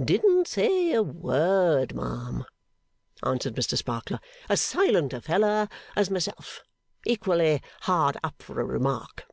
[0.00, 2.44] 'Didn't say a word, ma'am,'
[3.24, 4.20] answered Mr Sparkler.
[4.48, 6.62] 'As silent a feller as myself.
[7.04, 9.24] Equally hard up for a remark.